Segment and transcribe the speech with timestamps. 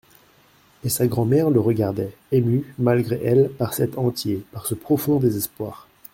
[0.83, 5.87] Et sa grand'mère la regardait, émue malgré elle par cet entier, par ce profond désespoir.